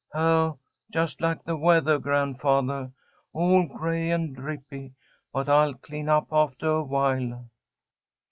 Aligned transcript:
"Oh, 0.15 0.57
just 0.91 1.21
like 1.21 1.43
the 1.43 1.55
weathah, 1.55 1.99
grandfathah. 1.99 2.91
All 3.33 3.67
gray 3.67 4.09
and 4.09 4.35
drippy; 4.35 4.93
but 5.31 5.47
I'll 5.47 5.75
clean 5.75 6.09
up 6.09 6.25
aftah 6.31 6.79
awhile." 6.79 7.45